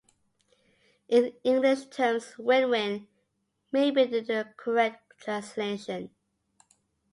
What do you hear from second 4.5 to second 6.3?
correct translation.